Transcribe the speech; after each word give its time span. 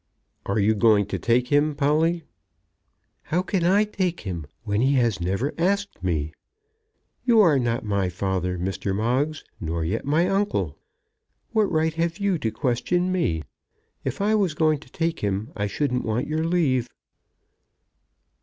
"Are 0.47 0.57
you 0.57 0.73
going 0.73 1.05
to 1.05 1.19
take 1.19 1.49
him, 1.49 1.75
Polly?" 1.75 2.23
"How 3.21 3.43
can 3.43 3.63
I 3.63 3.83
take 3.83 4.21
him 4.21 4.47
when 4.63 4.81
he 4.81 4.93
has 4.93 5.21
never 5.21 5.53
asked 5.59 6.03
me? 6.03 6.33
You 7.23 7.39
are 7.39 7.59
not 7.59 7.85
my 7.85 8.09
father, 8.09 8.57
Mr. 8.57 8.95
Moggs, 8.95 9.43
not 9.59 9.81
yet 9.81 10.03
my 10.03 10.27
uncle. 10.27 10.79
What 11.51 11.71
right 11.71 11.93
have 11.93 12.17
you 12.17 12.39
to 12.39 12.49
question 12.49 13.11
me? 13.11 13.43
If 14.03 14.21
I 14.21 14.33
was 14.33 14.55
going 14.55 14.79
to 14.79 14.89
take 14.89 15.19
him, 15.19 15.51
I 15.55 15.67
shouldn't 15.67 16.03
want 16.03 16.25
your 16.25 16.45
leave." 16.45 16.89